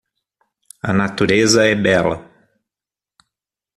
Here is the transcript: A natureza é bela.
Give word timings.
A 0.81 0.91
natureza 0.91 1.61
é 1.63 1.75
bela. 1.75 2.17